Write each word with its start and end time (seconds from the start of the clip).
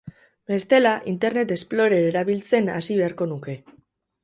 Bestela, 0.51 0.93
Internet 1.11 1.53
Explorer 1.57 2.01
erabiltzen 2.13 2.73
hasi 2.79 2.99
beharko 3.03 3.31
nuke. 3.37 3.57